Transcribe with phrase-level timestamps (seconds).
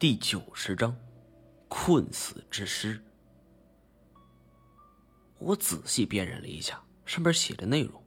[0.00, 0.96] 第九十章，
[1.66, 3.02] 困死之师。
[5.40, 8.00] 我仔细辨认了一下上面写的内容，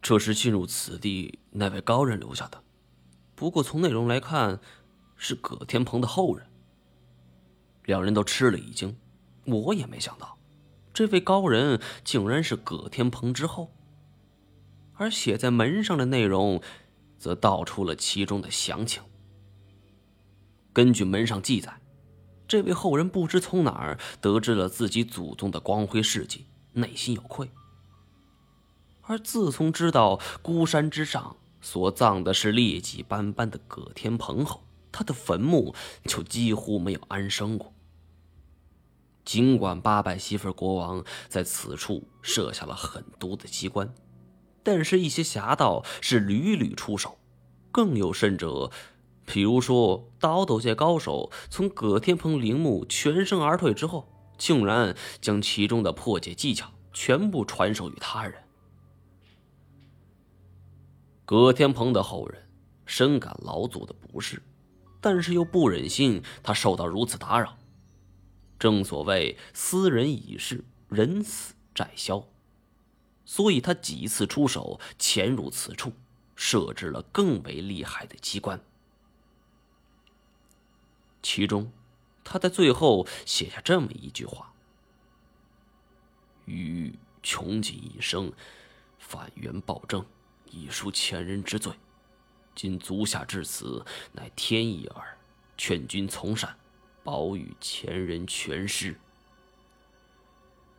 [0.00, 2.64] 这是进入此地那位高人留下的。
[3.34, 4.60] 不过从内容来看，
[5.14, 6.46] 是葛天鹏的后人。
[7.84, 8.96] 两人都吃了一惊，
[9.44, 10.38] 我也没想到，
[10.94, 13.70] 这位高人竟然是葛天鹏之后。
[14.94, 16.62] 而写在门上的内容，
[17.18, 19.02] 则道出了其中的详情。
[20.80, 21.78] 根据门上记载，
[22.48, 27.50] 这位后人不知从哪儿得知了自己祖宗的光辉事迹，内心有愧。
[29.02, 35.74] 而自从知道孤山之上所葬的是劣迹斑斑的葛天鹏后，他的坟墓
[36.06, 37.74] 就几乎没有安生过。
[39.22, 43.92] 尽管八百媳妇国王在此处设下了狠毒的机关，
[44.62, 47.18] 但是，一些侠盗是屡屡出手，
[47.70, 48.70] 更有甚者。
[49.32, 58.42] 比如说，刀斗界高手从葛天鹏陵墓全身而退之后，竟然将其中的破解技巧全部传授于他人。
[61.24, 62.50] 葛天鹏的后人
[62.84, 64.42] 深感老祖的不是，
[65.00, 67.56] 但是又不忍心他受到如此打扰。
[68.58, 72.26] 正所谓“斯人已逝，人死债消”，
[73.24, 75.92] 所以他几次出手潜入此处，
[76.34, 78.60] 设置了更为厉害的机关。
[81.22, 81.70] 其中，
[82.24, 84.52] 他在最后写下这么一句话
[86.46, 88.32] ：“于穷尽一生，
[88.98, 90.04] 反元暴政，
[90.50, 91.72] 以赎前人之罪。
[92.54, 95.16] 今足下至此，乃天意耳。
[95.56, 96.56] 劝君从善，
[97.04, 98.98] 保与前人全尸。”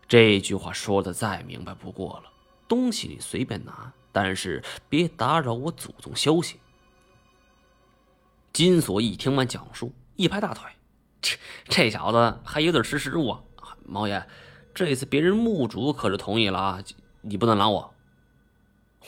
[0.07, 2.31] 这句话说的再明白不过了。
[2.67, 6.59] 东西你随便拿，但是别打扰我祖宗休息。
[8.51, 9.93] 金锁一听完讲述。
[10.21, 10.69] 一拍大腿，
[11.19, 11.35] 这
[11.67, 13.43] 这小子还有点识时务啊！
[13.83, 14.23] 毛爷，
[14.71, 16.83] 这次别人墓主可是同意了啊，
[17.21, 17.93] 你不能拦我。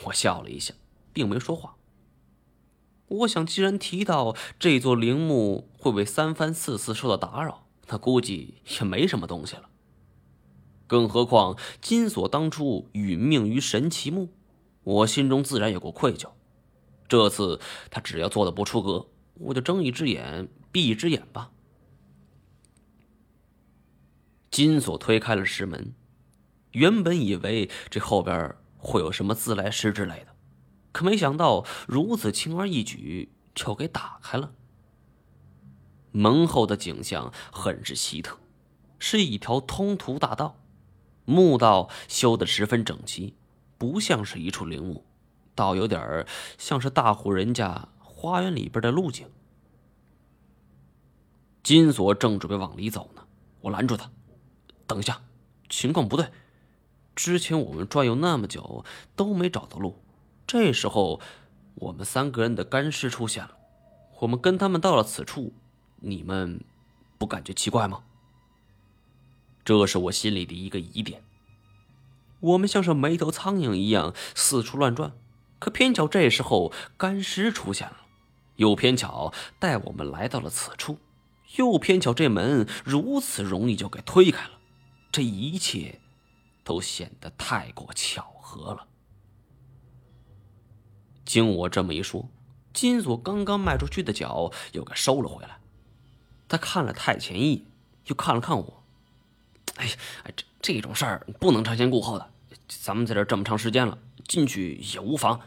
[0.02, 0.74] 我笑了一下，
[1.12, 1.76] 并没说话。
[3.06, 9.68] 我想，既然提到这座陵墓会为三番四次受到打扰，那估计也没什么东西了。
[10.88, 14.30] 更何况金锁当初殒命于神奇墓，
[14.82, 16.30] 我心中自然有过愧疚。
[17.06, 20.48] 这次他只要做的不出格，我就睁一只眼。
[20.74, 21.52] 闭一只眼吧。
[24.50, 25.94] 金锁推开了石门，
[26.72, 30.34] 原本以为这后边会有什么自来石之类的，
[30.90, 34.52] 可没想到如此轻而易举就给打开了。
[36.10, 38.40] 门后的景象很是奇特，
[38.98, 40.56] 是一条通途大道，
[41.24, 43.36] 墓道修得十分整齐，
[43.78, 45.04] 不像是一处陵墓，
[45.54, 46.26] 倒有点
[46.58, 49.28] 像是大户人家花园里边的路径。
[51.64, 53.26] 金锁正准备往里走呢，
[53.62, 54.10] 我拦住他
[54.86, 55.22] ：“等一下，
[55.70, 56.30] 情况不对。
[57.16, 58.84] 之前我们转悠那么久
[59.16, 59.98] 都没找到路，
[60.46, 61.22] 这时候
[61.76, 63.56] 我们三个人的干尸出现了，
[64.20, 65.54] 我们跟他们到了此处，
[66.00, 66.62] 你们
[67.16, 68.04] 不感觉奇怪吗？”
[69.64, 71.24] 这是我心里的一个疑点。
[72.40, 75.12] 我们像是没头苍蝇一样四处乱转，
[75.58, 77.96] 可偏巧这时候干尸出现了，
[78.56, 80.98] 又偏巧带我们来到了此处。
[81.56, 84.50] 又偏巧这门如此容易就给推开了，
[85.12, 86.00] 这一切
[86.64, 88.86] 都显得太过巧合了。
[91.24, 92.28] 经我这么一说，
[92.72, 95.58] 金锁刚刚迈出去的脚又给收了回来。
[96.48, 97.66] 他看了太前一，
[98.06, 98.84] 又看了看我。
[99.76, 99.92] 哎呀，
[100.36, 102.30] 这这种事儿不能瞻前顾后的。
[102.68, 103.98] 咱们在这这么长时间了，
[104.28, 105.40] 进去也无妨。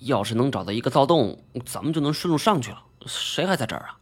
[0.00, 2.84] 要是能找到一个灶洞，咱们就能顺路上去了。
[3.06, 3.98] 谁还在这儿啊？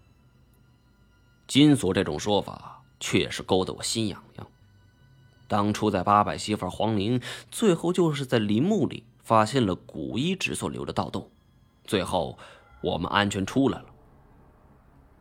[1.53, 4.47] 金锁这种说法确实勾得我心痒痒。
[5.47, 7.21] 当初在八百媳妇皇陵，
[7.51, 11.29] 最后就是在陵墓里发现了古一指所留的盗洞，
[11.85, 12.39] 最后
[12.81, 13.85] 我们安全出来了。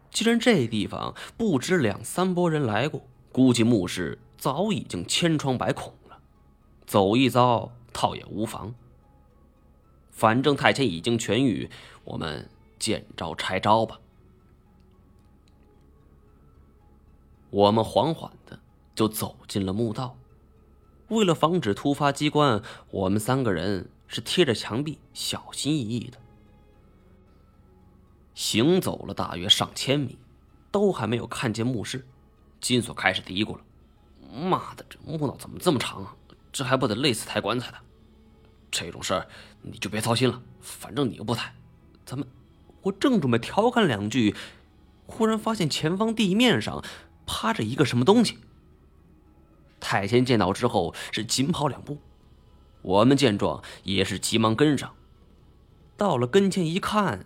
[0.09, 3.01] 既然这地方不止两三拨人来过，
[3.33, 6.17] 估计墓室早已经千疮百孔了，
[6.85, 8.73] 走一遭倒也无妨。
[10.11, 11.69] 反正太监已经痊愈，
[12.05, 12.49] 我们
[12.79, 13.99] 见招拆招吧。
[17.51, 18.59] 我们缓缓的
[18.95, 20.17] 就走进了墓道，
[21.09, 26.17] 为了防止突发机关，我们三个人是贴着墙壁，小心翼翼的
[28.33, 30.17] 行走了大约上千米，
[30.71, 32.07] 都还没有看见墓室。
[32.61, 33.61] 金锁开始嘀咕了
[34.33, 36.15] ：“妈的，这墓道怎么这么长啊？
[36.51, 37.77] 这还不得累死抬棺材的？
[38.71, 39.27] 这种事儿
[39.61, 41.53] 你就别操心了，反正你又不抬。
[42.05, 42.25] 咱们……
[42.83, 44.33] 我正准备调侃两句，
[45.05, 46.83] 忽然发现前方地面上
[47.31, 48.39] 趴着一个什么东西。
[49.79, 51.97] 太监见到之后是紧跑两步，
[52.81, 54.93] 我们见状也是急忙跟上。
[55.95, 57.25] 到了跟前一看，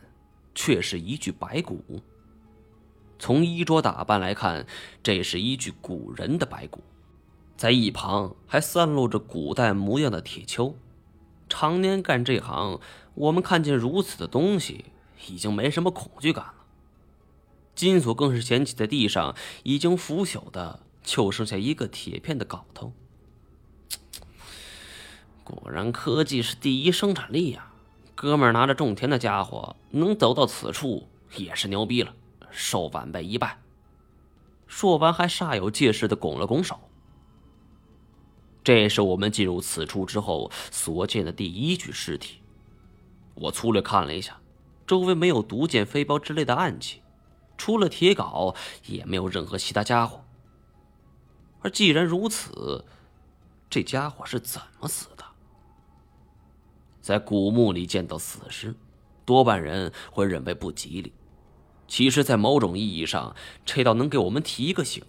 [0.54, 2.04] 却是一具白骨。
[3.18, 4.68] 从衣着打扮来看，
[5.02, 6.84] 这是一具古人的白骨，
[7.58, 10.76] 在一旁还散落着古代模样的铁锹。
[11.50, 12.80] 常年干这行，
[13.16, 14.86] 我们看见如此的东西，
[15.28, 16.65] 已经没什么恐惧感了。
[17.76, 22.94] 金锁更是捡起在地上已经腐朽的，就剩下一个铁片的镐头。
[25.44, 27.72] 果然，科技是第一生产力呀！
[28.16, 32.16] 哥们儿拿着种田的家伙能走到此处，也是牛逼了，
[32.50, 33.60] 受晚辈一拜。
[34.66, 36.80] 说完，还煞有介事的拱了拱手。
[38.64, 42.38] 这是我们进入此处之后所见的第一具尸体。
[43.36, 44.40] 我粗略看了一下，
[44.88, 47.02] 周围没有毒箭、飞镖之类的暗器。
[47.58, 48.56] 除了铁镐，
[48.86, 50.24] 也没有任何其他家伙。
[51.62, 52.86] 而既然如此，
[53.70, 55.26] 这家伙是怎么死的？
[57.02, 58.76] 在古墓里见到死尸，
[59.26, 61.14] 多半人会认为不吉利。
[61.88, 65.04] 其实，在某种意义上，这倒能给我们提一个醒：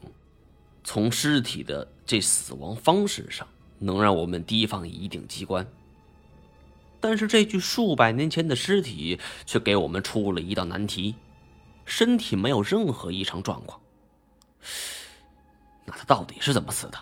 [0.84, 5.66] 从尸体的这死亡方式上，能让我们提防一定机关。
[7.00, 11.14] 但是，这具数百年前的尸体却给我们出了一道难题。
[11.86, 13.80] 身体没有任何异常状况，
[15.86, 16.98] 那他到底是怎么死的？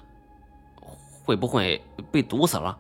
[1.24, 1.82] 会不会
[2.12, 2.78] 被毒死了？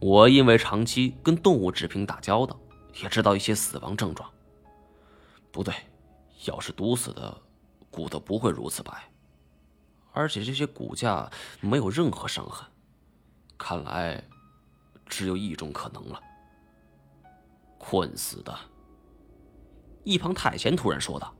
[0.00, 2.58] 我因为长期跟动物制品打交道，
[3.02, 4.28] 也知道一些死亡症状。
[5.52, 5.74] 不对，
[6.46, 7.40] 要是毒死的，
[7.90, 8.92] 骨头不会如此白，
[10.12, 11.30] 而且这些骨架
[11.60, 12.66] 没有任何伤痕。
[13.58, 14.22] 看来，
[15.06, 16.20] 只有一种可能了：
[17.76, 18.58] 困死的。
[20.08, 21.34] 一旁太贤突然说道：“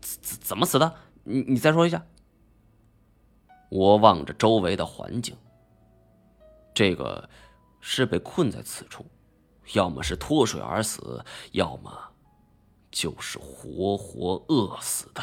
[0.00, 0.94] 怎怎怎么死的？
[1.24, 2.06] 你你再说一下。”
[3.68, 5.36] 我望着周围的环境，
[6.72, 7.28] 这个
[7.80, 9.04] 是被困在此处，
[9.74, 11.22] 要么是脱水而死，
[11.52, 11.92] 要么
[12.90, 15.22] 就是活活饿死的。